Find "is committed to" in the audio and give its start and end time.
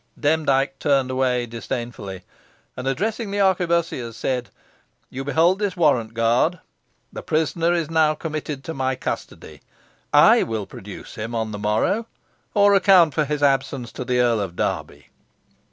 7.73-8.73